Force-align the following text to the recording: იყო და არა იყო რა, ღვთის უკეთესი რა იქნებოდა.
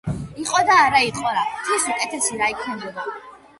იყო 0.43 0.61
და 0.69 0.77
არა 0.85 1.01
იყო 1.09 1.35
რა, 1.37 1.45
ღვთის 1.59 1.87
უკეთესი 1.93 2.43
რა 2.43 2.51
იქნებოდა. 2.57 3.09